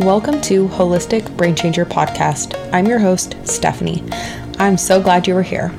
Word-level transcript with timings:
Welcome 0.00 0.40
to 0.42 0.66
Holistic 0.68 1.36
Brain 1.36 1.54
Changer 1.54 1.84
Podcast. 1.84 2.58
I'm 2.72 2.86
your 2.86 2.98
host, 2.98 3.36
Stephanie. 3.46 4.02
I'm 4.58 4.78
so 4.78 4.98
glad 4.98 5.28
you 5.28 5.36
are 5.36 5.42
here. 5.42 5.70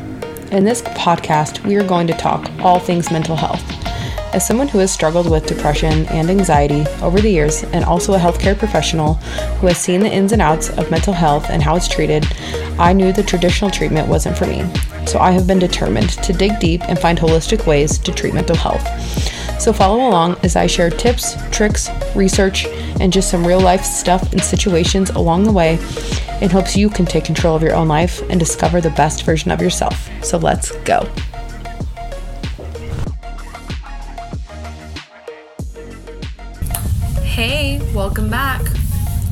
In 0.51 0.63
this 0.63 0.83
podcast, 0.83 1.65
we 1.65 1.75
are 1.75 1.83
going 1.83 2.05
to 2.05 2.13
talk 2.13 2.47
all 2.59 2.77
things 2.77 3.09
mental 3.09 3.35
health. 3.35 3.63
As 4.35 4.45
someone 4.45 4.67
who 4.67 4.77
has 4.77 4.91
struggled 4.91 5.27
with 5.27 5.47
depression 5.47 6.05
and 6.09 6.29
anxiety 6.29 6.85
over 7.01 7.19
the 7.19 7.31
years, 7.31 7.63
and 7.63 7.83
also 7.83 8.13
a 8.13 8.19
healthcare 8.19 8.55
professional 8.55 9.15
who 9.55 9.65
has 9.65 9.79
seen 9.79 10.01
the 10.01 10.11
ins 10.11 10.33
and 10.33 10.41
outs 10.41 10.69
of 10.69 10.91
mental 10.91 11.13
health 11.13 11.49
and 11.49 11.63
how 11.63 11.75
it's 11.75 11.87
treated, 11.87 12.23
I 12.77 12.93
knew 12.93 13.11
the 13.11 13.23
traditional 13.23 13.71
treatment 13.71 14.07
wasn't 14.07 14.37
for 14.37 14.45
me. 14.45 14.63
So 15.07 15.17
I 15.17 15.31
have 15.31 15.47
been 15.47 15.57
determined 15.57 16.09
to 16.09 16.31
dig 16.31 16.59
deep 16.59 16.83
and 16.83 16.99
find 16.99 17.17
holistic 17.17 17.65
ways 17.65 17.97
to 17.97 18.13
treat 18.13 18.35
mental 18.35 18.55
health. 18.55 18.85
So 19.61 19.71
follow 19.71 20.07
along 20.07 20.37
as 20.41 20.55
I 20.55 20.65
share 20.65 20.89
tips, 20.89 21.35
tricks, 21.51 21.87
research, 22.15 22.65
and 22.99 23.13
just 23.13 23.29
some 23.29 23.45
real 23.45 23.59
life 23.59 23.83
stuff 23.83 24.31
and 24.31 24.41
situations 24.41 25.11
along 25.11 25.43
the 25.43 25.51
way 25.51 25.73
in 26.41 26.49
hopes 26.49 26.75
you 26.75 26.89
can 26.89 27.05
take 27.05 27.25
control 27.25 27.57
of 27.57 27.61
your 27.61 27.75
own 27.75 27.87
life 27.87 28.27
and 28.31 28.39
discover 28.39 28.81
the 28.81 28.89
best 28.89 29.23
version 29.23 29.51
of 29.51 29.61
yourself. 29.61 30.09
So 30.23 30.39
let's 30.39 30.71
go. 30.77 31.07
Hey, 37.21 37.79
welcome 37.93 38.31
back. 38.31 38.63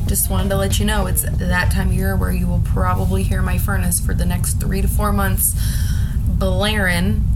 Just 0.06 0.30
wanted 0.30 0.50
to 0.50 0.56
let 0.56 0.78
you 0.78 0.84
know 0.84 1.06
it's 1.06 1.22
that 1.22 1.72
time 1.72 1.88
of 1.88 1.94
year 1.94 2.16
where 2.16 2.30
you 2.30 2.46
will 2.46 2.62
probably 2.64 3.24
hear 3.24 3.42
my 3.42 3.58
furnace 3.58 3.98
for 3.98 4.14
the 4.14 4.26
next 4.26 4.60
three 4.60 4.80
to 4.80 4.86
four 4.86 5.12
months 5.12 5.60
blaring 6.38 7.29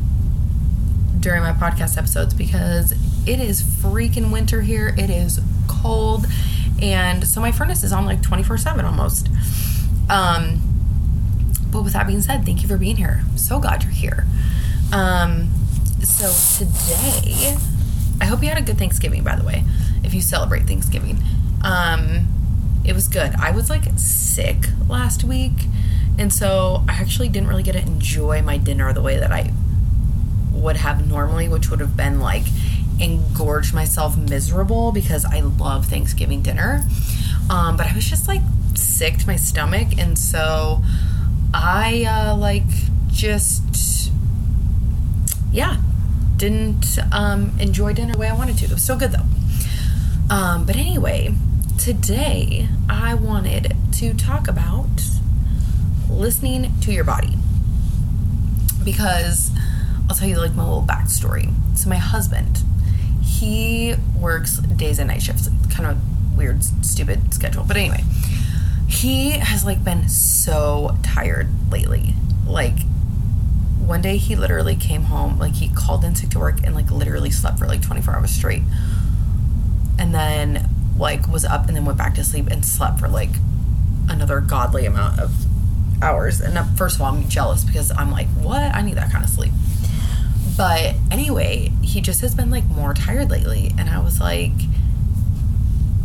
during 1.24 1.42
my 1.42 1.52
podcast 1.52 1.96
episodes 1.96 2.34
because 2.34 2.92
it 3.26 3.40
is 3.40 3.62
freaking 3.62 4.30
winter 4.30 4.60
here. 4.60 4.94
It 4.98 5.08
is 5.08 5.40
cold. 5.66 6.26
And 6.82 7.26
so 7.26 7.40
my 7.40 7.50
furnace 7.50 7.82
is 7.82 7.92
on 7.92 8.04
like 8.04 8.22
24 8.22 8.58
7 8.58 8.84
almost. 8.84 9.28
Um, 10.10 10.60
but 11.72 11.82
with 11.82 11.94
that 11.94 12.06
being 12.06 12.20
said, 12.20 12.44
thank 12.44 12.60
you 12.60 12.68
for 12.68 12.76
being 12.76 12.96
here. 12.96 13.24
I'm 13.26 13.38
so 13.38 13.58
glad 13.58 13.82
you're 13.82 13.92
here. 13.92 14.26
Um, 14.92 15.48
so 16.02 16.30
today, 16.62 17.56
I 18.20 18.26
hope 18.26 18.42
you 18.42 18.50
had 18.50 18.58
a 18.58 18.62
good 18.62 18.76
Thanksgiving, 18.76 19.24
by 19.24 19.34
the 19.34 19.44
way 19.44 19.64
if 20.04 20.12
you 20.12 20.20
celebrate 20.20 20.64
Thanksgiving. 20.64 21.18
Um, 21.62 22.28
it 22.84 22.92
was 22.92 23.08
good. 23.08 23.34
I 23.36 23.50
was 23.50 23.70
like 23.70 23.84
sick 23.96 24.66
last 24.90 25.24
week, 25.24 25.68
and 26.18 26.30
so 26.30 26.84
I 26.86 26.92
actually 26.92 27.30
didn't 27.30 27.48
really 27.48 27.62
get 27.62 27.72
to 27.72 27.80
enjoy 27.80 28.42
my 28.42 28.58
dinner 28.58 28.92
the 28.92 29.00
way 29.00 29.18
that 29.18 29.32
I 29.32 29.54
would 30.64 30.76
have 30.78 31.06
normally, 31.06 31.48
which 31.48 31.70
would 31.70 31.80
have 31.80 31.96
been 31.96 32.20
like 32.20 32.44
engorge 32.98 33.72
myself 33.72 34.16
miserable 34.16 34.92
because 34.92 35.24
I 35.24 35.40
love 35.40 35.86
Thanksgiving 35.86 36.42
dinner. 36.42 36.84
Um, 37.50 37.76
but 37.76 37.86
I 37.86 37.94
was 37.94 38.08
just 38.08 38.26
like 38.26 38.40
sick 38.74 39.18
to 39.18 39.26
my 39.26 39.36
stomach, 39.36 39.88
and 39.98 40.18
so 40.18 40.82
I 41.52 42.04
uh, 42.08 42.36
like 42.36 42.64
just 43.08 44.10
yeah 45.52 45.76
didn't 46.36 46.98
um, 47.12 47.52
enjoy 47.60 47.92
dinner 47.92 48.14
the 48.14 48.18
way 48.18 48.28
I 48.28 48.34
wanted 48.34 48.58
to. 48.58 48.64
It 48.64 48.72
was 48.72 48.82
so 48.82 48.96
good 48.96 49.12
though. 49.12 50.34
Um, 50.34 50.64
but 50.64 50.76
anyway, 50.76 51.34
today 51.78 52.68
I 52.88 53.14
wanted 53.14 53.76
to 53.92 54.14
talk 54.14 54.48
about 54.48 54.88
listening 56.08 56.72
to 56.80 56.92
your 56.92 57.04
body 57.04 57.34
because 58.84 59.50
I'll 60.08 60.16
tell 60.16 60.28
you 60.28 60.38
like 60.38 60.54
my 60.54 60.64
little 60.64 60.82
backstory. 60.82 61.52
So 61.76 61.88
my 61.88 61.96
husband, 61.96 62.62
he 63.22 63.94
works 64.18 64.58
days 64.58 64.98
and 64.98 65.08
night 65.08 65.22
shifts, 65.22 65.48
kind 65.70 65.86
of 65.86 66.36
weird, 66.36 66.62
stupid 66.84 67.32
schedule. 67.32 67.64
But 67.66 67.76
anyway, 67.76 68.04
he 68.88 69.30
has 69.30 69.64
like 69.64 69.82
been 69.84 70.08
so 70.08 70.96
tired 71.02 71.48
lately. 71.70 72.14
Like 72.46 72.80
one 73.78 74.02
day 74.02 74.16
he 74.16 74.36
literally 74.36 74.76
came 74.76 75.04
home, 75.04 75.38
like 75.38 75.54
he 75.54 75.68
called 75.68 76.04
in 76.04 76.14
sick 76.14 76.30
to 76.30 76.38
work 76.38 76.62
and 76.64 76.74
like 76.74 76.90
literally 76.90 77.30
slept 77.30 77.58
for 77.58 77.66
like 77.66 77.82
24 77.82 78.14
hours 78.14 78.30
straight 78.30 78.62
and 79.98 80.14
then 80.14 80.68
like 80.96 81.26
was 81.28 81.44
up 81.44 81.66
and 81.66 81.76
then 81.76 81.84
went 81.84 81.98
back 81.98 82.14
to 82.14 82.24
sleep 82.24 82.46
and 82.48 82.64
slept 82.64 83.00
for 83.00 83.08
like 83.08 83.30
another 84.08 84.40
godly 84.40 84.86
amount 84.86 85.18
of 85.18 85.32
hours. 86.02 86.40
And 86.40 86.56
uh, 86.58 86.64
first 86.76 86.96
of 86.96 87.02
all, 87.02 87.14
I'm 87.14 87.28
jealous 87.28 87.64
because 87.64 87.90
I'm 87.90 88.10
like, 88.10 88.28
what? 88.28 88.62
I 88.74 88.82
need 88.82 88.96
that 88.96 89.10
kind 89.10 89.24
of 89.24 89.30
sleep. 89.30 89.52
But 90.56 90.94
anyway, 91.10 91.72
he 91.82 92.00
just 92.00 92.20
has 92.20 92.34
been 92.34 92.50
like 92.50 92.64
more 92.66 92.94
tired 92.94 93.30
lately. 93.30 93.72
And 93.78 93.90
I 93.90 94.00
was 94.00 94.20
like, 94.20 94.52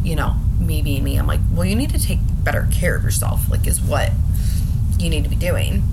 you 0.03 0.15
know, 0.15 0.35
me 0.59 0.81
being 0.81 1.03
me, 1.03 1.17
I'm 1.17 1.27
like, 1.27 1.41
well, 1.51 1.65
you 1.65 1.75
need 1.75 1.91
to 1.91 1.99
take 1.99 2.19
better 2.43 2.67
care 2.71 2.95
of 2.95 3.03
yourself, 3.03 3.49
like, 3.49 3.67
is 3.67 3.81
what 3.81 4.11
you 4.97 5.09
need 5.09 5.23
to 5.23 5.29
be 5.29 5.35
doing, 5.35 5.83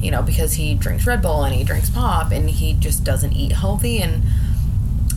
you 0.00 0.10
know, 0.10 0.22
because 0.22 0.54
he 0.54 0.74
drinks 0.74 1.06
Red 1.06 1.22
Bull 1.22 1.44
and 1.44 1.54
he 1.54 1.64
drinks 1.64 1.90
pop 1.90 2.32
and 2.32 2.48
he 2.48 2.74
just 2.74 3.04
doesn't 3.04 3.32
eat 3.32 3.52
healthy. 3.52 3.98
And 3.98 4.22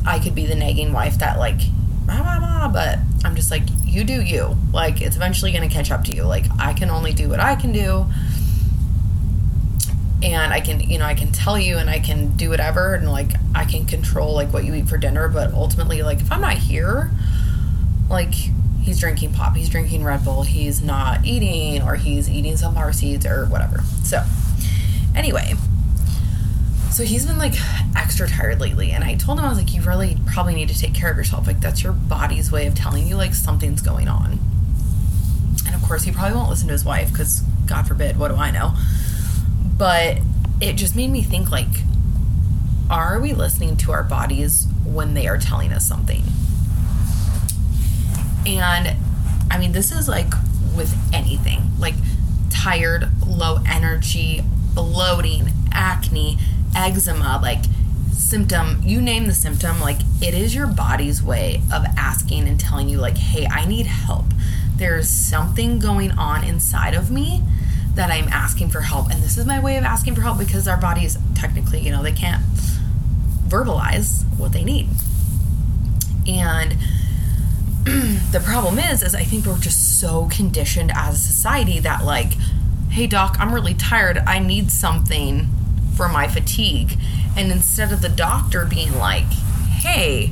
I 0.06 0.20
could 0.20 0.36
be 0.36 0.46
the 0.46 0.56
nagging 0.56 0.94
wife 0.94 1.20
that, 1.20 1.40
like, 1.40 1.60
blah, 2.06 2.22
blah, 2.22 2.40
blah, 2.40 2.68
but 2.68 3.00
I'm 3.24 3.36
just 3.36 3.52
like, 3.52 3.64
you 3.86 4.04
do 4.04 4.22
you. 4.22 4.56
Like, 4.74 5.02
it's 5.02 5.16
eventually 5.16 5.52
going 5.52 5.68
to 5.68 5.74
catch 5.74 5.92
up 5.92 6.04
to 6.06 6.16
you. 6.16 6.24
Like, 6.24 6.46
I 6.60 6.74
can 6.74 6.90
only 6.90 7.14
do 7.14 7.30
what 7.30 7.40
I 7.40 7.56
can 7.56 7.72
do. 7.72 8.06
And 10.22 10.52
I 10.52 10.60
can, 10.60 10.82
you 10.82 10.98
know, 10.98 11.06
I 11.06 11.14
can 11.14 11.32
tell 11.32 11.58
you 11.58 11.78
and 11.78 11.90
I 11.90 12.00
can 12.00 12.36
do 12.36 12.50
whatever 12.50 12.94
and 12.94 13.10
like 13.10 13.32
I 13.56 13.64
can 13.64 13.86
control 13.86 14.34
like 14.34 14.52
what 14.52 14.66
you 14.66 14.74
eat 14.76 14.90
for 14.90 14.98
dinner. 14.98 15.30
But 15.30 15.54
ultimately, 15.54 16.02
like, 16.04 16.20
if 16.20 16.32
I'm 16.32 16.42
not 16.42 16.58
here, 16.58 17.10
like, 18.10 18.34
he's 18.82 19.00
drinking 19.00 19.34
pop, 19.34 19.56
he's 19.56 19.70
drinking 19.70 20.04
Red 20.04 20.26
Bull, 20.26 20.44
he's 20.44 20.82
not 20.82 21.26
eating, 21.26 21.82
or 21.82 21.96
he's 21.96 22.30
eating 22.30 22.58
sunflower 22.58 22.94
seeds 22.94 23.26
or 23.26 23.46
whatever. 23.46 23.82
So, 24.04 24.24
anyway, 25.16 25.54
so 26.92 27.04
he's 27.04 27.26
been 27.26 27.38
like 27.38 27.54
extra 27.96 28.28
tired 28.28 28.60
lately. 28.60 28.92
And 28.92 29.04
I 29.04 29.16
told 29.16 29.40
him, 29.40 29.46
I 29.46 29.50
was 29.50 29.58
like, 29.58 29.74
you 29.74 29.82
really 29.84 30.18
probably 30.26 30.56
need 30.56 30.70
to 30.70 30.78
take 30.78 30.94
care 30.94 31.12
of 31.12 31.18
yourself. 31.18 31.48
Like, 31.48 31.62
that's 31.62 31.84
your 31.84 31.94
body's 31.94 32.52
way 32.52 32.68
of 32.68 32.76
telling 32.76 33.08
you, 33.08 33.16
like, 33.16 33.34
something's 33.34 33.82
going 33.82 34.08
on. 34.08 34.40
And 35.66 35.76
of 35.76 35.82
course, 35.84 36.04
he 36.04 36.12
probably 36.12 36.36
won't 36.36 36.50
listen 36.50 36.68
to 36.68 36.74
his 36.74 36.84
wife 36.84 37.12
because, 37.12 37.42
God 37.68 37.88
forbid, 37.88 38.18
what 38.18 38.30
do 38.30 38.36
I 38.36 38.52
know? 38.52 38.74
But 39.80 40.20
it 40.62 40.74
just 40.74 40.96
made 40.96 41.10
me 41.10 41.24
think, 41.24 41.50
like, 41.50 41.70
are 42.90 43.20
we 43.20 43.34
listening 43.34 43.78
to 43.78 43.92
our 43.92 44.04
bodies 44.04 44.68
when 44.86 45.14
they 45.14 45.26
are 45.28 45.38
telling 45.38 45.72
us 45.72 45.88
something? 45.88 46.22
And 48.46 48.96
I 49.50 49.58
mean, 49.58 49.72
this 49.72 49.92
is 49.92 50.08
like 50.08 50.34
with 50.76 50.96
anything 51.14 51.72
like 51.80 51.96
tired, 52.50 53.10
low 53.26 53.60
energy, 53.66 54.42
bloating, 54.74 55.50
acne, 55.72 56.38
eczema, 56.76 57.40
like 57.42 57.64
symptom, 58.12 58.82
you 58.84 59.02
name 59.02 59.28
the 59.28 59.34
symptom, 59.34 59.80
like 59.80 60.00
it 60.22 60.34
is 60.34 60.54
your 60.54 60.68
body's 60.68 61.24
way 61.24 61.62
of 61.74 61.86
asking 61.98 62.48
and 62.48 62.60
telling 62.60 62.90
you, 62.90 62.98
like, 62.98 63.18
hey, 63.18 63.48
I 63.48 63.66
need 63.66 63.86
help. 63.86 64.26
There's 64.76 65.08
something 65.08 65.80
going 65.80 66.12
on 66.12 66.44
inside 66.44 66.94
of 66.94 67.12
me 67.12 67.44
that 68.00 68.12
I'm 68.12 68.30
asking 68.30 68.70
for 68.70 68.80
help. 68.80 69.12
And 69.12 69.22
this 69.22 69.38
is 69.38 69.46
my 69.46 69.60
way 69.60 69.76
of 69.76 69.84
asking 69.84 70.16
for 70.16 70.22
help 70.22 70.40
because 70.40 70.70
our 70.70 70.78
bodies 70.78 71.18
technically, 71.36 71.82
you 71.82 71.92
know, 71.92 72.02
they 72.02 72.14
can't 72.14 72.42
verbalize 73.46 74.24
what 74.38 74.54
they 74.54 74.64
need. 74.64 74.88
And 76.26 76.78
the 78.32 78.42
problem 78.42 78.80
is, 78.80 79.04
is 79.04 79.14
I 79.14 79.26
think 79.26 79.46
we're 79.46 79.60
just 79.60 80.00
so 80.00 80.30
conditioned 80.32 80.94
as 80.96 81.16
a 81.16 81.18
society 81.18 81.82
that 81.82 82.06
like, 82.06 82.32
hey 82.90 83.06
doc, 83.06 83.36
I'm 83.38 83.54
really 83.54 83.74
tired. 83.74 84.20
I 84.20 84.40
need 84.40 84.72
something 84.72 85.50
for 85.98 86.08
my 86.08 86.30
fatigue. 86.30 86.98
And 87.36 87.52
instead 87.52 87.92
of 87.92 88.02
the 88.02 88.08
doctor 88.08 88.66
being 88.66 88.98
like, 88.98 89.26
hey, 89.26 90.32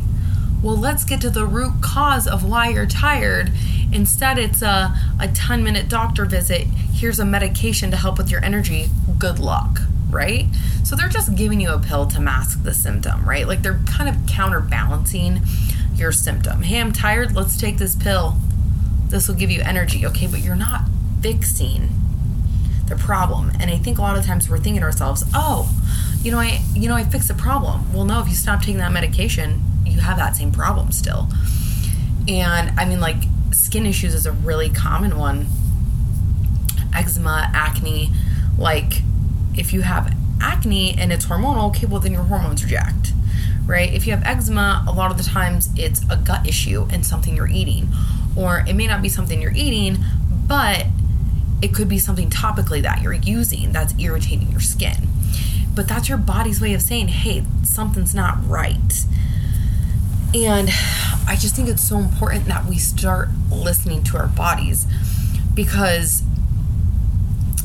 well, 0.63 0.77
let's 0.77 1.03
get 1.03 1.19
to 1.19 1.29
the 1.29 1.45
root 1.45 1.81
cause 1.81 2.27
of 2.27 2.49
why 2.49 2.69
you're 2.69 2.85
tired. 2.85 3.51
Instead, 3.91 4.37
it's 4.37 4.61
a, 4.61 4.95
a 5.19 5.27
10 5.27 5.65
minute 5.65 5.89
doctor 5.89 6.23
visit. 6.23 6.67
Here's 6.97 7.19
a 7.19 7.25
medication 7.25 7.91
to 7.91 7.97
help 7.97 8.17
with 8.17 8.31
your 8.31 8.43
energy. 8.43 8.89
Good 9.19 9.37
luck, 9.37 9.81
right? 10.09 10.47
So 10.83 10.95
they're 10.95 11.07
just 11.07 11.35
giving 11.35 11.61
you 11.61 11.69
a 11.69 11.77
pill 11.77 12.07
to 12.07 12.19
mask 12.19 12.63
the 12.63 12.73
symptom, 12.73 13.23
right? 13.29 13.47
Like 13.47 13.61
they're 13.61 13.79
kind 13.85 14.09
of 14.09 14.25
counterbalancing 14.25 15.41
your 15.93 16.11
symptom. 16.11 16.63
Hey, 16.63 16.79
I'm 16.79 16.91
tired. 16.91 17.35
Let's 17.35 17.55
take 17.55 17.77
this 17.77 17.95
pill. 17.95 18.37
This 19.09 19.27
will 19.27 19.35
give 19.35 19.51
you 19.51 19.61
energy. 19.61 20.07
Okay, 20.07 20.25
but 20.25 20.39
you're 20.39 20.55
not 20.55 20.81
fixing 21.21 21.89
the 22.87 22.95
problem. 22.95 23.51
And 23.59 23.69
I 23.69 23.77
think 23.77 23.99
a 23.99 24.01
lot 24.01 24.17
of 24.17 24.25
times 24.25 24.49
we're 24.49 24.57
thinking 24.57 24.81
to 24.81 24.87
ourselves, 24.87 25.23
oh, 25.35 25.71
you 26.23 26.31
know, 26.31 26.39
I 26.39 26.61
you 26.73 26.89
know, 26.89 26.95
I 26.95 27.03
fixed 27.03 27.27
the 27.27 27.35
problem. 27.35 27.93
Well, 27.93 28.05
no, 28.05 28.21
if 28.21 28.27
you 28.27 28.33
stop 28.33 28.61
taking 28.61 28.77
that 28.77 28.91
medication, 28.91 29.61
you 29.85 29.99
have 29.99 30.17
that 30.17 30.35
same 30.35 30.51
problem 30.51 30.91
still. 30.91 31.27
And 32.27 32.71
I 32.79 32.85
mean, 32.85 32.99
like 32.99 33.17
skin 33.51 33.85
issues 33.85 34.15
is 34.15 34.25
a 34.25 34.31
really 34.31 34.69
common 34.71 35.19
one. 35.19 35.45
Eczema, 36.97 37.49
acne, 37.53 38.11
like 38.57 39.01
if 39.55 39.73
you 39.73 39.81
have 39.81 40.13
acne 40.41 40.97
and 40.97 41.11
it's 41.13 41.25
hormonal, 41.25 41.69
okay, 41.69 41.85
well 41.85 41.99
then 41.99 42.13
your 42.13 42.23
hormones 42.23 42.63
jacked, 42.63 43.13
right? 43.65 43.93
If 43.93 44.07
you 44.07 44.13
have 44.13 44.23
eczema, 44.25 44.83
a 44.87 44.91
lot 44.91 45.11
of 45.11 45.17
the 45.17 45.23
times 45.23 45.69
it's 45.75 46.01
a 46.09 46.17
gut 46.17 46.47
issue 46.47 46.87
and 46.91 47.05
something 47.05 47.35
you're 47.35 47.47
eating. 47.47 47.89
Or 48.35 48.63
it 48.67 48.73
may 48.73 48.87
not 48.87 49.01
be 49.01 49.09
something 49.09 49.41
you're 49.41 49.55
eating, 49.55 49.97
but 50.47 50.85
it 51.61 51.73
could 51.73 51.89
be 51.89 51.97
something 51.97 52.29
topically 52.29 52.81
that 52.83 53.01
you're 53.01 53.13
using 53.13 53.71
that's 53.71 53.93
irritating 53.99 54.51
your 54.51 54.59
skin. 54.59 55.07
But 55.73 55.87
that's 55.87 56.09
your 56.09 56.17
body's 56.17 56.61
way 56.61 56.73
of 56.73 56.81
saying, 56.81 57.07
hey, 57.09 57.43
something's 57.63 58.13
not 58.13 58.37
right. 58.47 59.05
And 60.33 60.69
I 61.27 61.35
just 61.39 61.55
think 61.55 61.69
it's 61.69 61.87
so 61.87 61.97
important 61.97 62.45
that 62.45 62.65
we 62.65 62.77
start 62.77 63.29
listening 63.51 64.03
to 64.05 64.17
our 64.17 64.27
bodies 64.27 64.85
because 65.53 66.21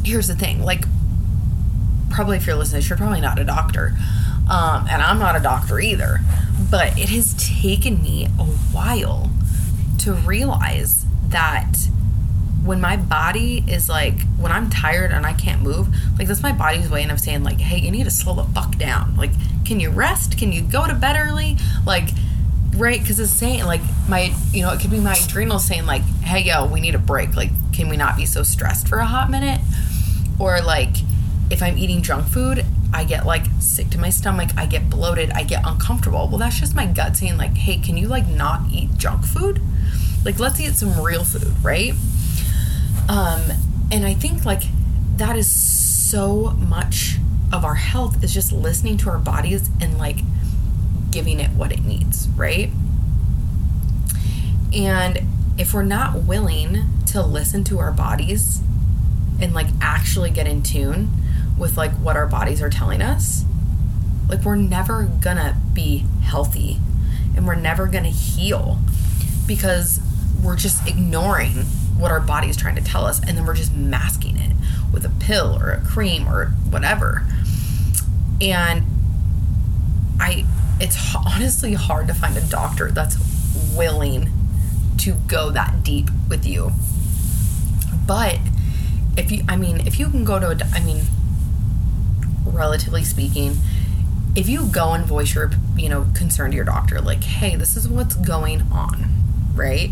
here's 0.05 0.29
the 0.29 0.35
thing 0.35 0.63
like, 0.63 0.85
probably 2.11 2.37
if 2.37 2.47
you're 2.47 2.57
listening, 2.57 2.83
you're 2.83 2.97
probably 2.97 3.21
not 3.21 3.39
a 3.39 3.45
doctor. 3.45 3.95
Um, 4.51 4.87
and 4.91 5.01
I'm 5.01 5.19
not 5.19 5.37
a 5.37 5.41
doctor 5.41 5.81
either. 5.81 6.21
But 6.71 6.99
it 6.99 7.09
has 7.11 7.35
taken 7.35 8.03
me 8.03 8.27
a 8.39 8.45
while 8.45 9.31
to 10.01 10.13
realize 10.13 11.07
that 11.29 11.77
when 12.65 12.81
my 12.81 12.97
body 12.97 13.65
is 13.67 13.89
like 13.89 14.21
when 14.39 14.53
I'm 14.53 14.71
tired 14.71 15.11
and 15.11 15.27
I 15.27 15.33
can't 15.33 15.63
move, 15.63 15.89
like 16.19 16.29
that's 16.29 16.43
my 16.43 16.53
body's 16.53 16.89
way 16.89 17.05
of 17.05 17.21
saying 17.21 17.43
like, 17.43 17.59
hey, 17.59 17.79
you 17.79 17.91
need 17.91 18.05
to 18.05 18.11
slow 18.11 18.35
the 18.35 18.45
fuck 18.45 18.79
down. 18.79 19.17
Like, 19.17 19.33
can 19.65 19.81
you 19.81 19.91
rest? 19.91 20.39
Can 20.39 20.53
you 20.53 20.63
go 20.63 20.87
to 20.87 20.95
bed 20.95 21.17
early? 21.17 21.57
Like, 21.87 22.11
right? 22.77 23.01
Because 23.01 23.19
it's 23.19 23.33
saying 23.33 23.65
like 23.65 23.81
my, 24.09 24.35
you 24.53 24.63
know, 24.63 24.73
it 24.73 24.81
could 24.81 24.91
be 24.91 25.01
my 25.01 25.17
adrenal 25.25 25.59
saying 25.59 25.87
like, 25.87 26.03
hey, 26.23 26.43
yo, 26.43 26.67
we 26.67 26.81
need 26.81 26.95
a 26.95 26.99
break. 26.99 27.37
Like, 27.37 27.51
can 27.73 27.89
we 27.89 27.97
not 27.97 28.17
be 28.17 28.27
so 28.27 28.43
stressed 28.43 28.89
for 28.89 28.99
a 28.99 29.07
hot 29.07 29.31
minute? 29.31 29.61
Or 30.39 30.61
like, 30.61 30.97
if 31.51 31.63
I'm 31.63 31.79
eating 31.79 32.03
junk 32.03 32.27
food, 32.27 32.65
I 32.95 33.05
get 33.05 33.25
like 33.25 33.47
sick 33.59 33.91
to 33.91 33.99
my 33.99 34.11
stomach, 34.11 34.51
I 34.57 34.67
get 34.67 34.91
bloated, 34.91 35.31
I 35.31 35.45
get 35.45 35.63
uncomfortable. 35.67 36.29
Well, 36.29 36.39
that's 36.39 36.61
just 36.61 36.75
my 36.75 36.87
gut 36.87 37.17
saying 37.17 37.37
like, 37.37 37.57
hey, 37.57 37.79
can 37.79 37.97
you 37.97 38.09
like 38.09 38.27
not 38.27 38.63
eat 38.71 38.97
junk 38.97 39.25
food? 39.25 39.61
Like, 40.25 40.39
let's 40.39 40.61
eat 40.61 40.75
some 40.75 41.01
real 41.03 41.25
food, 41.25 41.53
right? 41.63 41.95
Um, 43.09 43.43
and 43.91 44.07
I 44.07 44.15
think 44.15 44.45
like 44.45 44.63
that 45.17 45.37
is 45.37 45.51
so 45.51 46.51
much 46.51 47.17
of 47.53 47.65
our 47.65 47.75
health 47.75 48.23
is 48.23 48.33
just 48.33 48.53
listening 48.53 48.97
to 48.99 49.11
our 49.11 49.19
bodies 49.19 49.69
and 49.81 49.99
like 49.99 50.19
giving 51.11 51.41
it 51.41 51.51
what 51.51 51.73
it 51.73 51.85
needs, 51.85 52.29
right? 52.31 52.71
And 54.75 55.21
if 55.59 55.75
we're 55.75 55.83
not 55.83 56.23
willing 56.23 56.85
to 57.09 57.23
listen 57.23 57.65
to 57.65 57.79
our 57.79 57.93
bodies 57.93 58.61
and 59.43 59.55
like 59.55 59.69
actually 59.81 60.31
get 60.31 60.47
in 60.47 60.63
tune 60.63 61.11
with 61.59 61.77
like 61.77 61.93
what 61.93 62.17
our 62.17 62.27
bodies 62.27 62.63
are 62.63 62.71
telling 62.71 63.03
us, 63.03 63.45
like 64.29 64.45
we're 64.45 64.57
never 64.57 65.05
gonna 65.21 65.61
be 65.73 66.05
healthy 66.23 66.79
and 67.37 67.47
we're 67.47 67.55
never 67.55 67.87
gonna 67.87 68.09
heal 68.09 68.79
because 69.47 70.01
we're 70.43 70.57
just 70.57 70.87
ignoring 70.89 71.65
what 71.99 72.11
our 72.11 72.21
body 72.21 72.49
is 72.49 72.57
trying 72.57 72.75
to 72.75 72.83
tell 72.83 73.05
us 73.05 73.21
and 73.21 73.37
then 73.37 73.47
we're 73.47 73.55
just 73.55 73.75
masking 73.75 74.37
it 74.37 74.53
with 74.93 75.05
a 75.05 75.11
pill 75.21 75.59
or 75.61 75.71
a 75.71 75.81
cream 75.81 76.27
or 76.29 76.47
whatever. 76.71 77.27
And 78.41 78.85
i 80.19 80.45
it's 80.81 81.15
honestly 81.15 81.75
hard 81.75 82.09
to 82.09 82.15
find 82.15 82.37
a 82.37 82.41
doctor 82.41 82.91
that's 82.91 83.17
willing 83.77 84.31
to 84.99 85.13
go 85.27 85.51
that 85.51 85.85
deep 85.85 86.09
with 86.29 86.45
you. 86.45 86.73
But 88.07 88.39
if 89.17 89.31
you 89.31 89.45
i 89.49 89.57
mean 89.57 89.81
if 89.87 89.99
you 89.99 90.09
can 90.09 90.25
go 90.25 90.39
to 90.39 90.49
a 90.51 90.57
i 90.75 90.81
mean 90.83 91.03
relatively 92.47 93.05
speaking 93.05 93.57
if 94.35 94.49
you 94.49 94.67
go 94.67 94.93
and 94.93 95.05
voice 95.05 95.35
your 95.35 95.51
you 95.77 95.89
know 95.89 96.07
concern 96.15 96.51
to 96.51 96.57
your 96.57 96.65
doctor 96.65 97.01
like 97.01 97.23
hey 97.25 97.57
this 97.57 97.77
is 97.77 97.89
what's 97.89 98.17
going 98.17 98.63
on 98.73 99.07
right 99.55 99.91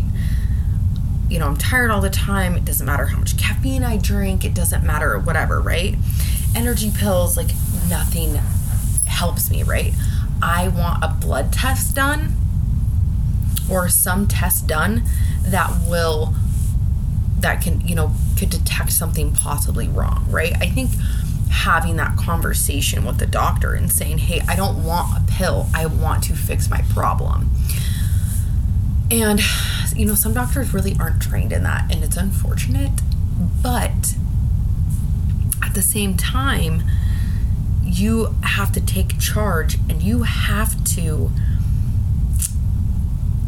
you 1.31 1.39
know, 1.39 1.47
I'm 1.47 1.55
tired 1.55 1.91
all 1.91 2.01
the 2.01 2.09
time. 2.09 2.55
It 2.55 2.65
doesn't 2.65 2.85
matter 2.85 3.05
how 3.05 3.17
much 3.17 3.37
caffeine 3.37 3.85
I 3.85 3.95
drink. 3.95 4.43
It 4.43 4.53
doesn't 4.53 4.83
matter 4.83 5.17
whatever, 5.17 5.61
right? 5.61 5.95
Energy 6.53 6.91
pills, 6.93 7.37
like 7.37 7.51
nothing 7.87 8.35
helps 9.07 9.49
me, 9.49 9.63
right? 9.63 9.93
I 10.43 10.67
want 10.67 11.01
a 11.01 11.07
blood 11.07 11.53
test 11.53 11.95
done 11.95 12.35
or 13.71 13.87
some 13.87 14.27
test 14.27 14.67
done 14.67 15.03
that 15.43 15.71
will 15.87 16.33
that 17.41 17.61
can, 17.61 17.81
you 17.87 17.95
know, 17.95 18.13
could 18.37 18.49
detect 18.49 18.91
something 18.91 19.33
possibly 19.33 19.87
wrong, 19.87 20.25
right? 20.29 20.53
I 20.61 20.67
think 20.67 20.91
having 21.49 21.97
that 21.97 22.15
conversation 22.17 23.05
with 23.05 23.17
the 23.17 23.27
doctor 23.27 23.73
and 23.73 23.91
saying, 23.91 24.19
"Hey, 24.19 24.41
I 24.47 24.55
don't 24.55 24.83
want 24.83 25.17
a 25.17 25.31
pill. 25.31 25.67
I 25.73 25.85
want 25.85 26.23
to 26.25 26.35
fix 26.35 26.69
my 26.69 26.81
problem." 26.89 27.49
And, 29.09 29.41
you 29.93 30.05
know, 30.05 30.15
some 30.15 30.33
doctors 30.33 30.73
really 30.73 30.95
aren't 30.97 31.21
trained 31.21 31.51
in 31.51 31.63
that, 31.63 31.91
and 31.93 32.03
it's 32.03 32.15
unfortunate. 32.15 33.01
But 33.61 34.15
at 35.61 35.73
the 35.73 35.81
same 35.81 36.15
time, 36.15 36.83
you 37.83 38.35
have 38.43 38.71
to 38.71 38.79
take 38.81 39.19
charge 39.19 39.77
and 39.89 40.01
you 40.01 40.23
have 40.23 40.81
to 40.95 41.31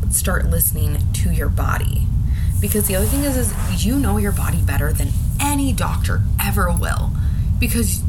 start 0.09 0.45
listening 0.45 0.97
to 1.13 1.31
your 1.31 1.49
body. 1.49 2.07
Because 2.63 2.88
the 2.88 2.95
other 2.95 3.06
thing 3.06 3.24
is, 3.24 3.36
is 3.36 3.86
you 3.86 4.00
know 4.00 4.15
your 4.15 4.31
body 4.31 4.62
better 4.62 4.94
than 4.94 5.10
any 5.42 5.74
doctor 5.74 6.21
ever 6.42 6.71
will 6.71 7.12
because 7.60 8.01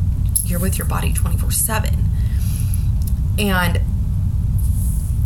you're 0.44 0.60
with 0.60 0.78
your 0.78 0.86
body 0.86 1.12
24 1.12 1.50
7. 1.50 1.92
And 3.40 3.80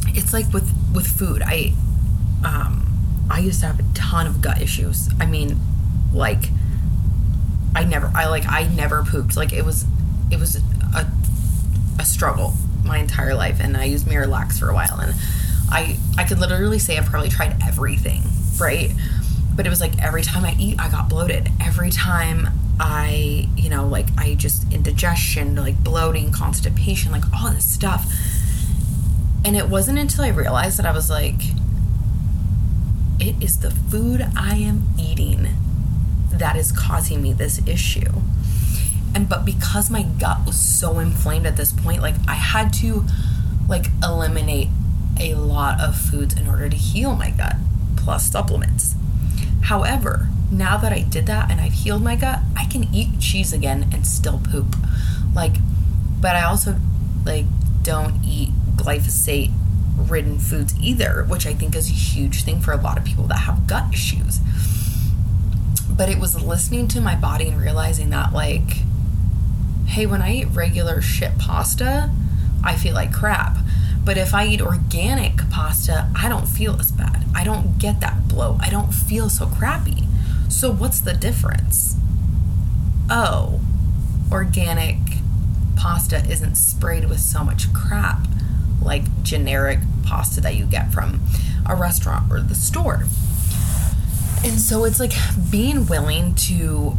it's 0.09 0.33
like 0.33 0.51
with 0.53 0.73
with 0.95 1.07
food. 1.07 1.43
I 1.45 1.75
um, 2.43 2.89
I 3.31 3.41
used 3.41 3.61
to 3.61 3.67
have 3.67 3.79
a 3.79 3.85
ton 3.95 4.27
of 4.27 4.41
gut 4.41 4.63
issues. 4.63 5.11
I 5.21 5.27
mean, 5.27 5.61
like, 6.13 6.45
I 7.75 7.85
never, 7.85 8.11
I 8.15 8.27
like, 8.29 8.47
I 8.47 8.65
never 8.69 9.03
pooped. 9.05 9.37
Like, 9.37 9.53
it 9.53 9.65
was, 9.65 9.85
it 10.31 10.39
was 10.39 10.57
a, 10.57 11.07
a 11.99 12.05
struggle 12.05 12.55
my 12.85 12.99
entire 12.99 13.35
life. 13.35 13.61
And 13.61 13.77
I 13.77 13.85
used 13.85 14.07
Miralax 14.07 14.59
for 14.59 14.71
a 14.71 14.75
while. 14.75 14.99
And 15.01 15.15
I, 15.71 15.99
I 16.17 16.25
could 16.25 16.39
literally 16.39 16.79
say 16.79 16.97
I've 16.97 17.07
probably 17.07 17.29
tried 17.29 17.57
everything, 17.63 18.23
right? 18.59 18.91
But 19.59 19.67
it 19.67 19.71
was 19.71 19.81
like 19.81 20.01
every 20.01 20.23
time 20.23 20.45
I 20.45 20.55
eat, 20.57 20.79
I 20.79 20.89
got 20.89 21.09
bloated. 21.09 21.51
Every 21.61 21.91
time 21.91 22.47
I, 22.79 23.49
you 23.57 23.69
know, 23.69 23.89
like 23.89 24.07
I 24.17 24.35
just 24.35 24.73
indigestion, 24.73 25.57
like 25.57 25.83
bloating, 25.83 26.31
constipation, 26.31 27.11
like 27.11 27.25
all 27.35 27.51
this 27.51 27.67
stuff. 27.67 28.07
And 29.45 29.57
it 29.57 29.69
wasn't 29.69 29.99
until 29.99 30.23
I 30.23 30.29
realized 30.29 30.79
that 30.79 30.87
I 30.87 30.93
was 30.93 31.11
like, 31.11 31.41
it 33.19 33.35
is 33.43 33.59
the 33.59 33.73
food 33.73 34.25
I 34.37 34.59
am 34.59 34.91
eating 34.97 35.49
that 36.31 36.55
is 36.55 36.71
causing 36.71 37.21
me 37.21 37.33
this 37.33 37.61
issue. 37.67 38.13
And 39.13 39.29
but 39.29 39.45
because 39.45 39.91
my 39.91 40.05
gut 40.05 40.47
was 40.47 40.55
so 40.55 41.01
inflamed 41.01 41.47
at 41.47 41.57
this 41.57 41.73
point, 41.73 42.01
like 42.01 42.15
I 42.29 42.35
had 42.35 42.73
to 42.75 43.05
like 43.69 43.87
eliminate 44.05 44.69
a 45.19 45.35
lot 45.35 45.81
of 45.81 45.97
foods 45.97 46.35
in 46.35 46.47
order 46.47 46.69
to 46.69 46.77
heal 46.77 47.17
my 47.17 47.31
gut, 47.31 47.57
plus 47.97 48.31
supplements. 48.31 48.95
However, 49.63 50.29
now 50.51 50.77
that 50.79 50.93
I 50.93 51.01
did 51.01 51.27
that 51.27 51.51
and 51.51 51.61
I've 51.61 51.73
healed 51.73 52.03
my 52.03 52.17
gut, 52.17 52.41
I 52.57 52.65
can 52.65 52.93
eat 52.95 53.21
cheese 53.21 53.53
again 53.53 53.91
and 53.93 54.07
still 54.07 54.41
poop. 54.43 54.77
Like, 55.35 55.57
but 56.21 56.35
I 56.35 56.45
also 56.45 56.77
like 57.25 57.45
don't 57.83 58.25
eat 58.25 58.51
glyphosate 58.77 59.53
ridden 59.97 60.39
foods 60.39 60.75
either, 60.81 61.25
which 61.29 61.47
I 61.47 61.55
think 61.55 61.75
is 61.75 61.89
a 61.89 61.93
huge 61.93 62.45
thing 62.45 62.61
for 62.61 62.73
a 62.73 62.77
lot 62.77 62.97
of 62.97 63.05
people 63.05 63.25
that 63.25 63.41
have 63.41 63.67
gut 63.67 63.93
issues. 63.93 64.39
But 65.91 66.09
it 66.09 66.19
was 66.19 66.41
listening 66.43 66.87
to 66.89 67.01
my 67.01 67.17
body 67.17 67.49
and 67.49 67.61
realizing 67.61 68.11
that, 68.11 68.33
like, 68.33 68.79
hey, 69.87 70.07
when 70.07 70.23
I 70.23 70.37
eat 70.37 70.49
regular 70.53 71.01
shit 71.01 71.39
pasta, 71.39 72.11
I 72.63 72.77
feel 72.77 72.95
like 72.95 73.13
crap. 73.13 73.57
But 74.05 74.17
if 74.17 74.33
I 74.33 74.47
eat 74.47 74.61
organic 74.61 75.51
pasta, 75.51 75.98
I 76.29 76.31
don't 76.31 76.47
feel 76.47 76.79
as 76.79 76.93
bad. 76.93 77.25
I 77.35 77.43
don't 77.43 77.79
get 77.79 78.01
that 78.01 78.29
blow. 78.29 78.59
I 78.61 78.69
don't 78.69 78.93
feel 78.93 79.31
so 79.31 79.47
crappy. 79.47 80.05
So, 80.51 80.71
what's 80.71 81.01
the 81.01 81.15
difference? 81.15 81.97
Oh, 83.09 83.61
organic 84.31 84.99
pasta 85.75 86.23
isn't 86.31 86.57
sprayed 86.57 87.09
with 87.09 87.21
so 87.21 87.43
much 87.43 87.73
crap 87.73 88.27
like 88.83 89.23
generic 89.23 89.79
pasta 90.03 90.43
that 90.43 90.55
you 90.55 90.67
get 90.67 90.93
from 90.93 91.23
a 91.65 91.75
restaurant 91.75 92.31
or 92.31 92.43
the 92.43 92.55
store. 92.55 93.07
And 94.45 94.61
so 94.61 94.85
it's 94.85 95.01
like 95.01 95.15
being 95.51 95.87
willing 95.87 96.35
to 96.35 96.95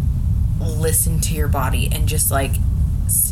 listen 0.59 1.19
to 1.19 1.35
your 1.35 1.49
body 1.49 1.87
and 1.91 2.09
just 2.09 2.31
like 2.31 2.53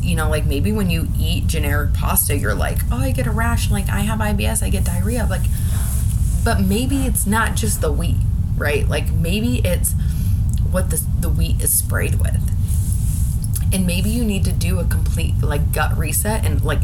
you 0.02 0.16
know 0.16 0.30
like 0.30 0.46
maybe 0.46 0.72
when 0.72 0.90
you 0.90 1.08
eat 1.20 1.48
generic 1.48 1.94
pasta 1.94 2.36
you're 2.36 2.56
like 2.56 2.78
oh 2.92 2.98
i 2.98 3.12
get 3.12 3.28
a 3.28 3.32
rash 3.32 3.70
like 3.70 3.90
i 3.90 4.00
have 4.02 4.20
ibs 4.20 4.64
i 4.64 4.70
get 4.70 4.84
diarrhea 4.84 5.28
like 5.30 5.44
but 6.44 6.62
maybe 6.62 6.98
it's 7.06 7.26
not 7.26 7.56
just 7.56 7.82
the 7.82 7.92
wheat 7.92 8.18
right 8.56 8.88
like 8.88 9.12
maybe 9.12 9.60
it's 9.66 9.94
what 10.72 10.90
the, 10.90 11.04
the 11.20 11.30
wheat 11.30 11.62
is 11.62 11.72
sprayed 11.72 12.16
with 12.16 12.52
and 13.74 13.86
maybe 13.86 14.10
you 14.10 14.24
need 14.24 14.44
to 14.46 14.52
do 14.52 14.80
a 14.80 14.86
complete 14.86 15.34
like 15.42 15.72
gut 15.72 15.98
reset 15.98 16.46
and 16.46 16.64
like 16.64 16.82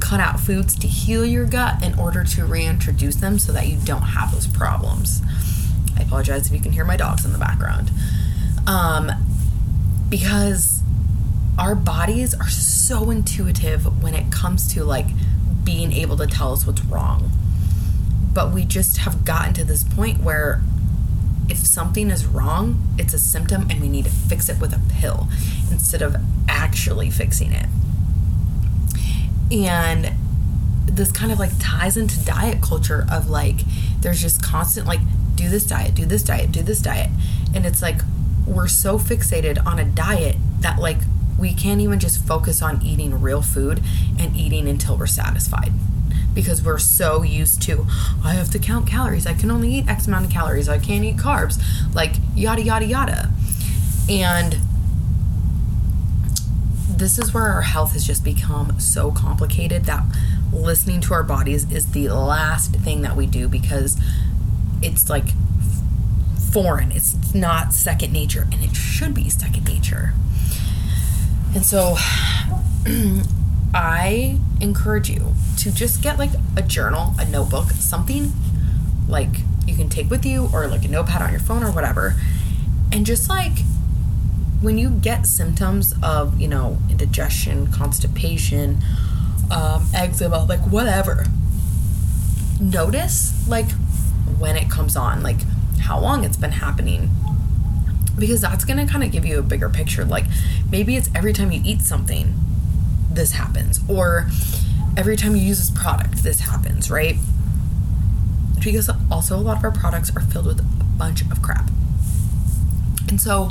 cut 0.00 0.20
out 0.20 0.38
foods 0.38 0.74
to 0.78 0.86
heal 0.86 1.24
your 1.24 1.46
gut 1.46 1.82
in 1.82 1.98
order 1.98 2.22
to 2.22 2.44
reintroduce 2.44 3.16
them 3.16 3.38
so 3.38 3.52
that 3.52 3.66
you 3.66 3.78
don't 3.84 4.02
have 4.02 4.32
those 4.32 4.46
problems. 4.46 5.22
I 5.96 6.02
apologize 6.02 6.46
if 6.46 6.52
you 6.52 6.60
can 6.60 6.72
hear 6.72 6.84
my 6.84 6.96
dogs 6.96 7.24
in 7.24 7.32
the 7.32 7.38
background. 7.38 7.90
Um, 8.66 9.10
because 10.08 10.75
our 11.58 11.74
bodies 11.74 12.34
are 12.34 12.48
so 12.48 13.10
intuitive 13.10 14.02
when 14.02 14.14
it 14.14 14.30
comes 14.30 14.72
to 14.74 14.84
like 14.84 15.06
being 15.64 15.92
able 15.92 16.16
to 16.16 16.26
tell 16.26 16.52
us 16.52 16.66
what's 16.66 16.82
wrong. 16.84 17.30
But 18.32 18.52
we 18.52 18.64
just 18.64 18.98
have 18.98 19.24
gotten 19.24 19.54
to 19.54 19.64
this 19.64 19.82
point 19.82 20.22
where 20.22 20.62
if 21.48 21.58
something 21.58 22.10
is 22.10 22.26
wrong, 22.26 22.86
it's 22.98 23.14
a 23.14 23.18
symptom 23.18 23.68
and 23.70 23.80
we 23.80 23.88
need 23.88 24.04
to 24.04 24.10
fix 24.10 24.48
it 24.48 24.60
with 24.60 24.72
a 24.72 24.80
pill 25.00 25.28
instead 25.70 26.02
of 26.02 26.16
actually 26.48 27.10
fixing 27.10 27.52
it. 27.52 27.66
And 29.50 30.12
this 30.86 31.12
kind 31.12 31.32
of 31.32 31.38
like 31.38 31.52
ties 31.58 31.96
into 31.96 32.22
diet 32.24 32.62
culture 32.62 33.06
of 33.10 33.28
like 33.28 33.60
there's 34.00 34.20
just 34.20 34.42
constant 34.42 34.86
like 34.86 35.00
do 35.34 35.48
this 35.48 35.64
diet, 35.64 35.94
do 35.94 36.04
this 36.04 36.22
diet, 36.22 36.52
do 36.52 36.62
this 36.62 36.80
diet. 36.80 37.10
And 37.54 37.64
it's 37.64 37.80
like 37.80 38.00
we're 38.46 38.68
so 38.68 38.98
fixated 38.98 39.64
on 39.66 39.78
a 39.78 39.84
diet 39.84 40.36
that 40.60 40.78
like 40.78 40.98
we 41.38 41.52
can't 41.52 41.80
even 41.80 41.98
just 41.98 42.24
focus 42.24 42.62
on 42.62 42.82
eating 42.82 43.20
real 43.20 43.42
food 43.42 43.82
and 44.18 44.36
eating 44.36 44.68
until 44.68 44.96
we're 44.96 45.06
satisfied 45.06 45.72
because 46.34 46.62
we're 46.62 46.78
so 46.78 47.22
used 47.22 47.62
to 47.62 47.86
I 48.22 48.34
have 48.34 48.50
to 48.50 48.58
count 48.58 48.86
calories. 48.86 49.26
I 49.26 49.32
can 49.34 49.50
only 49.50 49.74
eat 49.74 49.88
X 49.88 50.06
amount 50.06 50.26
of 50.26 50.30
calories. 50.30 50.68
I 50.68 50.78
can't 50.78 51.04
eat 51.04 51.16
carbs. 51.16 51.60
Like 51.94 52.16
yada 52.34 52.62
yada 52.62 52.84
yada. 52.84 53.30
And 54.08 54.58
this 56.88 57.18
is 57.18 57.34
where 57.34 57.48
our 57.48 57.62
health 57.62 57.92
has 57.92 58.06
just 58.06 58.24
become 58.24 58.78
so 58.80 59.10
complicated 59.10 59.84
that 59.84 60.04
listening 60.52 61.00
to 61.02 61.14
our 61.14 61.22
bodies 61.22 61.70
is 61.70 61.92
the 61.92 62.08
last 62.08 62.76
thing 62.76 63.02
that 63.02 63.16
we 63.16 63.26
do 63.26 63.48
because 63.48 63.98
it's 64.82 65.10
like 65.10 65.26
foreign. 66.52 66.92
It's 66.92 67.34
not 67.34 67.72
second 67.72 68.12
nature 68.12 68.46
and 68.52 68.62
it 68.62 68.74
should 68.74 69.14
be 69.14 69.28
second 69.28 69.64
nature. 69.64 70.14
And 71.56 71.64
so 71.64 71.96
I 73.74 74.38
encourage 74.60 75.08
you 75.08 75.32
to 75.56 75.72
just 75.72 76.02
get 76.02 76.18
like 76.18 76.32
a 76.54 76.60
journal, 76.60 77.14
a 77.18 77.24
notebook, 77.24 77.70
something 77.70 78.30
like 79.08 79.30
you 79.66 79.74
can 79.74 79.88
take 79.88 80.10
with 80.10 80.26
you 80.26 80.50
or 80.52 80.68
like 80.68 80.84
a 80.84 80.88
notepad 80.88 81.22
on 81.22 81.30
your 81.30 81.40
phone 81.40 81.64
or 81.64 81.70
whatever. 81.70 82.14
And 82.92 83.06
just 83.06 83.30
like 83.30 83.60
when 84.60 84.76
you 84.76 84.90
get 84.90 85.24
symptoms 85.24 85.94
of, 86.02 86.38
you 86.38 86.46
know, 86.46 86.76
indigestion, 86.90 87.72
constipation, 87.72 88.84
um, 89.50 89.88
eczema, 89.94 90.44
like 90.44 90.60
whatever, 90.60 91.24
notice 92.60 93.48
like 93.48 93.70
when 94.38 94.58
it 94.58 94.68
comes 94.68 94.94
on, 94.94 95.22
like 95.22 95.40
how 95.80 95.98
long 95.98 96.22
it's 96.22 96.36
been 96.36 96.52
happening. 96.52 97.08
Because 98.18 98.40
that's 98.40 98.64
going 98.64 98.84
to 98.84 98.90
kind 98.90 99.04
of 99.04 99.12
give 99.12 99.24
you 99.24 99.38
a 99.38 99.42
bigger 99.42 99.68
picture. 99.68 100.04
Like 100.04 100.24
maybe 100.70 100.96
it's 100.96 101.10
every 101.14 101.32
time 101.32 101.52
you 101.52 101.60
eat 101.64 101.82
something, 101.82 102.34
this 103.10 103.32
happens. 103.32 103.80
Or 103.88 104.28
every 104.96 105.16
time 105.16 105.36
you 105.36 105.42
use 105.42 105.58
this 105.58 105.70
product, 105.70 106.22
this 106.22 106.40
happens, 106.40 106.90
right? 106.90 107.16
Because 108.62 108.90
also 109.10 109.36
a 109.36 109.38
lot 109.38 109.58
of 109.58 109.64
our 109.64 109.70
products 109.70 110.14
are 110.16 110.22
filled 110.22 110.46
with 110.46 110.60
a 110.60 110.84
bunch 110.98 111.22
of 111.22 111.42
crap. 111.42 111.70
And 113.08 113.20
so 113.20 113.50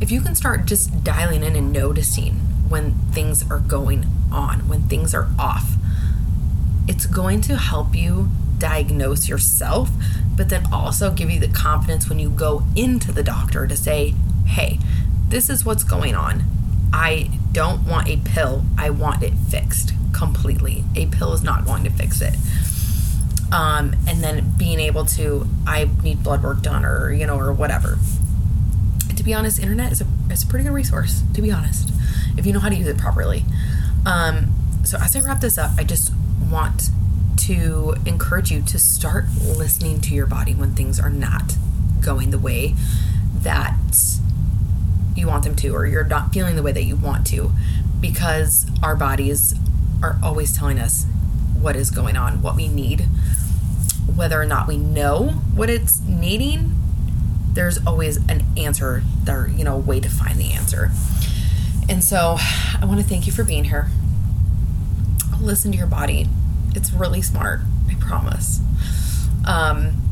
if 0.00 0.10
you 0.10 0.20
can 0.20 0.34
start 0.34 0.66
just 0.66 1.02
dialing 1.02 1.42
in 1.42 1.56
and 1.56 1.72
noticing 1.72 2.34
when 2.68 2.94
things 3.12 3.48
are 3.50 3.58
going 3.58 4.06
on, 4.30 4.68
when 4.68 4.82
things 4.88 5.14
are 5.14 5.28
off, 5.38 5.74
it's 6.86 7.06
going 7.06 7.40
to 7.42 7.56
help 7.56 7.94
you 7.94 8.28
diagnose 8.62 9.28
yourself, 9.28 9.90
but 10.36 10.48
then 10.48 10.64
also 10.72 11.10
give 11.10 11.28
you 11.28 11.40
the 11.40 11.48
confidence 11.48 12.08
when 12.08 12.20
you 12.20 12.30
go 12.30 12.62
into 12.76 13.10
the 13.10 13.22
doctor 13.22 13.66
to 13.66 13.76
say, 13.76 14.14
hey, 14.46 14.78
this 15.28 15.50
is 15.50 15.64
what's 15.64 15.82
going 15.82 16.14
on. 16.14 16.44
I 16.92 17.30
don't 17.50 17.84
want 17.84 18.08
a 18.08 18.18
pill, 18.18 18.64
I 18.78 18.90
want 18.90 19.24
it 19.24 19.32
fixed 19.34 19.92
completely. 20.14 20.84
A 20.94 21.06
pill 21.06 21.32
is 21.32 21.42
not 21.42 21.64
going 21.64 21.82
to 21.82 21.90
fix 21.90 22.20
it. 22.20 22.36
Um, 23.52 23.96
and 24.08 24.22
then 24.22 24.52
being 24.56 24.78
able 24.78 25.04
to, 25.06 25.46
I 25.66 25.90
need 26.02 26.22
blood 26.22 26.44
work 26.44 26.62
done 26.62 26.84
or, 26.84 27.12
you 27.12 27.26
know, 27.26 27.38
or 27.38 27.52
whatever 27.52 27.98
to 29.16 29.22
be 29.24 29.34
honest, 29.34 29.58
internet 29.60 29.92
is 29.92 30.00
a, 30.00 30.06
is 30.30 30.42
a 30.42 30.46
pretty 30.46 30.64
good 30.64 30.72
resource, 30.72 31.22
to 31.34 31.42
be 31.42 31.52
honest, 31.52 31.90
if 32.36 32.44
you 32.44 32.52
know 32.52 32.58
how 32.58 32.68
to 32.68 32.74
use 32.74 32.88
it 32.88 32.98
properly. 32.98 33.44
Um, 34.04 34.52
so, 34.84 34.98
as 34.98 35.14
I 35.14 35.20
wrap 35.20 35.40
this 35.40 35.58
up, 35.58 35.70
I 35.78 35.84
just 35.84 36.12
want 36.50 36.90
to 37.46 37.94
encourage 38.06 38.50
you 38.50 38.62
to 38.62 38.78
start 38.78 39.26
listening 39.42 40.00
to 40.02 40.14
your 40.14 40.26
body 40.26 40.54
when 40.54 40.74
things 40.74 41.00
are 41.00 41.10
not 41.10 41.56
going 42.00 42.30
the 42.30 42.38
way 42.38 42.74
that 43.34 44.18
you 45.14 45.26
want 45.26 45.44
them 45.44 45.54
to, 45.56 45.74
or 45.74 45.86
you're 45.86 46.04
not 46.04 46.32
feeling 46.32 46.56
the 46.56 46.62
way 46.62 46.72
that 46.72 46.84
you 46.84 46.96
want 46.96 47.26
to, 47.28 47.52
because 48.00 48.70
our 48.82 48.96
bodies 48.96 49.54
are 50.02 50.18
always 50.22 50.56
telling 50.56 50.78
us 50.78 51.06
what 51.60 51.76
is 51.76 51.90
going 51.90 52.16
on, 52.16 52.42
what 52.42 52.56
we 52.56 52.68
need. 52.68 53.06
Whether 54.14 54.40
or 54.40 54.46
not 54.46 54.66
we 54.66 54.76
know 54.76 55.28
what 55.54 55.70
it's 55.70 56.00
needing 56.00 56.82
there's 57.54 57.84
always 57.86 58.16
an 58.28 58.44
answer 58.56 59.02
there, 59.24 59.48
you 59.48 59.64
know, 59.64 59.76
a 59.76 59.78
way 59.78 60.00
to 60.00 60.08
find 60.08 60.38
the 60.38 60.52
answer. 60.52 60.90
And 61.88 62.02
so 62.02 62.36
I 62.38 62.84
want 62.84 63.00
to 63.00 63.06
thank 63.06 63.26
you 63.26 63.32
for 63.32 63.44
being 63.44 63.64
here. 63.64 63.88
Listen 65.40 65.72
to 65.72 65.78
your 65.78 65.86
body. 65.86 66.28
It's 66.74 66.92
really 66.92 67.22
smart, 67.22 67.60
I 67.88 67.94
promise. 67.94 68.60
Um, 69.46 70.02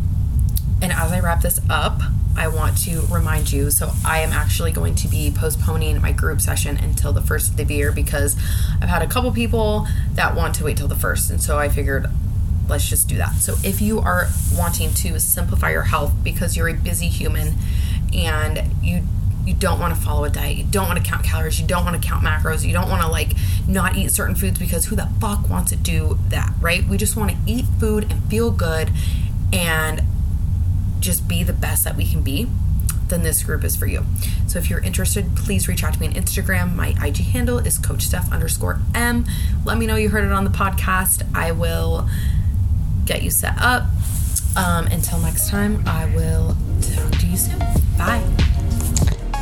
and 0.82 0.92
as 0.92 1.12
I 1.12 1.20
wrap 1.20 1.42
this 1.42 1.60
up, 1.68 2.00
I 2.36 2.48
want 2.48 2.78
to 2.84 3.02
remind 3.10 3.52
you 3.52 3.70
so 3.70 3.90
I 4.04 4.20
am 4.20 4.32
actually 4.32 4.72
going 4.72 4.94
to 4.96 5.08
be 5.08 5.30
postponing 5.30 6.00
my 6.00 6.12
group 6.12 6.40
session 6.40 6.76
until 6.76 7.12
the 7.12 7.20
first 7.20 7.50
of 7.50 7.56
the 7.56 7.74
year 7.74 7.92
because 7.92 8.36
I've 8.80 8.88
had 8.88 9.02
a 9.02 9.06
couple 9.06 9.30
people 9.32 9.86
that 10.14 10.34
want 10.34 10.54
to 10.56 10.64
wait 10.64 10.76
till 10.76 10.88
the 10.88 10.96
first. 10.96 11.30
And 11.30 11.42
so 11.42 11.58
I 11.58 11.68
figured 11.68 12.06
let's 12.68 12.88
just 12.88 13.08
do 13.08 13.16
that. 13.16 13.34
So 13.36 13.56
if 13.64 13.82
you 13.82 13.98
are 13.98 14.28
wanting 14.54 14.94
to 14.94 15.18
simplify 15.18 15.72
your 15.72 15.82
health 15.82 16.14
because 16.22 16.56
you're 16.56 16.68
a 16.68 16.74
busy 16.74 17.08
human 17.08 17.54
and 18.14 18.62
you 18.82 19.02
you 19.50 19.56
don't 19.56 19.80
want 19.80 19.94
to 19.94 20.00
follow 20.00 20.24
a 20.24 20.30
diet, 20.30 20.56
you 20.56 20.64
don't 20.64 20.86
want 20.86 21.02
to 21.02 21.08
count 21.08 21.24
calories, 21.24 21.60
you 21.60 21.66
don't 21.66 21.84
want 21.84 22.00
to 22.00 22.08
count 22.08 22.24
macros, 22.24 22.64
you 22.64 22.72
don't 22.72 22.88
want 22.88 23.02
to 23.02 23.08
like 23.08 23.32
not 23.66 23.96
eat 23.96 24.10
certain 24.12 24.34
foods 24.34 24.58
because 24.58 24.86
who 24.86 24.96
the 24.96 25.08
fuck 25.20 25.50
wants 25.50 25.70
to 25.70 25.76
do 25.76 26.18
that, 26.28 26.52
right? 26.60 26.84
We 26.84 26.96
just 26.96 27.16
want 27.16 27.32
to 27.32 27.36
eat 27.46 27.64
food 27.78 28.10
and 28.10 28.22
feel 28.24 28.50
good 28.50 28.90
and 29.52 30.02
just 31.00 31.26
be 31.26 31.42
the 31.42 31.52
best 31.52 31.84
that 31.84 31.96
we 31.96 32.06
can 32.06 32.22
be 32.22 32.46
then 33.10 33.22
this 33.24 33.42
group 33.42 33.64
is 33.64 33.74
for 33.76 33.86
you. 33.86 34.04
So 34.46 34.58
if 34.60 34.70
you're 34.70 34.78
interested, 34.78 35.36
please 35.36 35.66
reach 35.66 35.82
out 35.82 35.94
to 35.94 36.00
me 36.00 36.06
on 36.06 36.12
Instagram. 36.12 36.76
My 36.76 36.94
IG 37.04 37.16
handle 37.18 37.58
is 37.58 37.76
Coach 37.76 38.14
underscore 38.14 38.80
M. 38.94 39.26
Let 39.64 39.78
me 39.78 39.86
know 39.86 39.96
you 39.96 40.08
heard 40.08 40.24
it 40.24 40.30
on 40.32 40.44
the 40.44 40.50
podcast. 40.50 41.26
I 41.34 41.50
will 41.50 42.08
get 43.04 43.22
you 43.22 43.30
set 43.30 43.54
up. 43.58 43.84
Um, 44.56 44.86
until 44.86 45.18
next 45.18 45.48
time, 45.48 45.82
I 45.86 46.06
will 46.14 46.56
talk 46.80 47.12
to 47.18 47.26
you 47.26 47.36
soon. 47.36 47.58
Bye. 47.98 48.22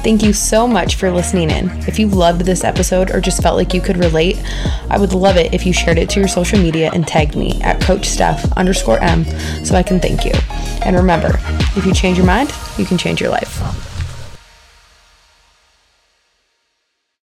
Thank 0.02 0.22
you 0.22 0.32
so 0.32 0.66
much 0.66 0.94
for 0.94 1.10
listening 1.10 1.50
in. 1.50 1.70
If 1.88 1.98
you 1.98 2.06
loved 2.08 2.42
this 2.42 2.64
episode 2.64 3.10
or 3.10 3.20
just 3.20 3.42
felt 3.42 3.56
like 3.56 3.74
you 3.74 3.80
could 3.80 3.98
relate, 3.98 4.40
I 4.88 4.98
would 4.98 5.12
love 5.12 5.36
it 5.36 5.52
if 5.52 5.66
you 5.66 5.72
shared 5.72 5.98
it 5.98 6.08
to 6.10 6.20
your 6.20 6.28
social 6.28 6.58
media 6.58 6.90
and 6.94 7.06
tagged 7.06 7.36
me 7.36 7.60
at 7.62 7.80
Coach 7.80 8.06
Steph 8.06 8.50
underscore 8.52 9.00
M 9.00 9.24
so 9.64 9.74
I 9.74 9.82
can 9.82 9.98
thank 9.98 10.24
you. 10.24 10.32
And 10.84 10.96
remember, 10.96 11.38
if 11.76 11.84
you 11.84 11.92
change 11.92 12.16
your 12.16 12.26
mind, 12.26 12.52
you 12.78 12.86
can 12.86 12.96
change 12.96 13.20
your 13.20 13.30
life. 13.30 13.97